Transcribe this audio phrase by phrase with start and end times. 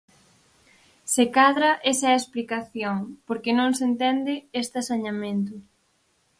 [1.13, 5.55] Se cadra esa é a explicación, porque non se entende este asañamento.